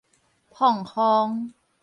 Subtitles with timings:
[0.49, 1.53] 膨風